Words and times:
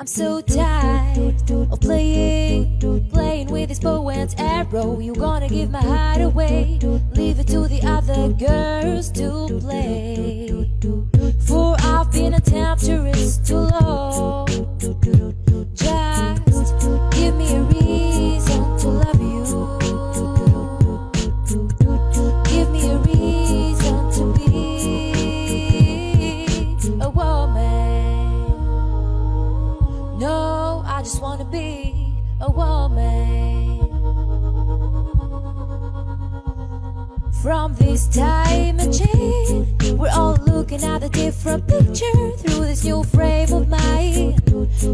I'm 0.00 0.06
so 0.06 0.40
tired 0.40 1.50
of 1.50 1.80
playing, 1.80 2.78
playing 3.10 3.48
with 3.48 3.68
this 3.68 3.78
bow 3.78 4.08
and 4.10 4.34
arrow. 4.38 5.00
You 5.00 5.14
gonna 5.14 5.48
give 5.48 5.70
my 5.70 5.80
heart 5.80 6.20
away, 6.20 6.78
leave 7.14 7.38
it 7.40 7.48
to 7.48 7.68
the 7.68 7.82
other 7.82 8.32
girls 8.32 9.10
to 9.12 9.58
play. 9.60 10.11
Be 31.52 31.94
a 32.40 32.50
woman. 32.50 33.78
From 37.42 37.74
this 37.74 38.08
time 38.08 38.80
and 38.80 38.92
chain, 38.92 39.98
we're 39.98 40.10
all 40.10 40.36
looking 40.46 40.82
at 40.82 41.02
a 41.02 41.10
different 41.10 41.68
picture 41.68 42.30
through 42.38 42.64
this 42.64 42.84
new 42.84 43.04
frame 43.04 43.52
of 43.52 43.68
mind. 43.68 44.40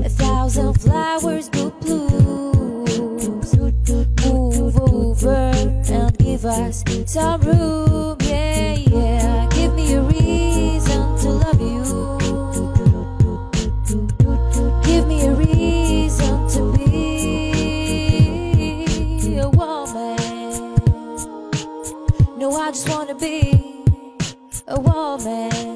A 0.04 0.08
thousand 0.08 0.74
flowers 0.80 1.48
will 1.54 1.70
bloom. 1.70 2.84
Move 4.26 4.78
over 4.80 5.34
and 5.34 6.18
give 6.18 6.44
us 6.44 6.82
some 7.06 7.40
room. 7.42 7.87
A 24.68 24.78
woman. 24.80 25.68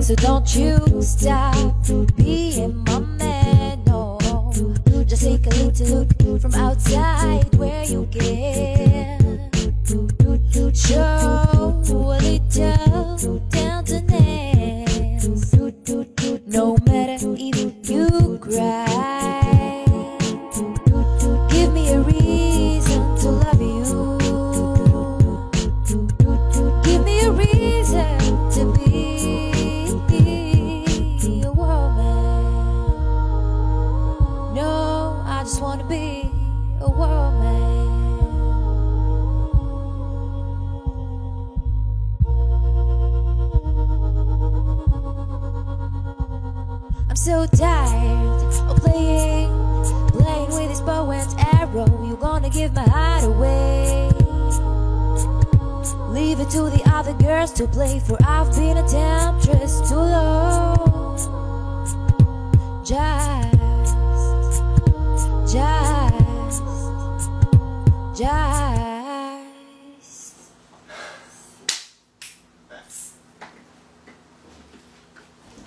So 0.00 0.14
don't 0.14 0.56
you 0.56 1.02
stop 1.02 1.54
Matter 16.58 17.07
so 47.18 47.46
tired 47.46 48.54
of 48.70 48.76
playing, 48.76 49.50
playing 50.10 50.46
with 50.46 50.68
this 50.68 50.80
bow 50.80 51.10
and 51.10 51.34
arrow. 51.56 52.06
You're 52.06 52.16
gonna 52.16 52.48
give 52.48 52.72
my 52.74 52.88
heart 52.88 53.24
away. 53.24 54.08
Leave 56.10 56.38
it 56.38 56.48
to 56.50 56.70
the 56.70 56.80
other 56.86 57.12
girls 57.14 57.52
to 57.54 57.66
play, 57.66 57.98
for 57.98 58.16
I've 58.24 58.54
been 58.54 58.76
a 58.76 58.86
temptress 58.88 59.88
too 59.88 59.96
long. 59.96 61.16
Just 62.84 63.17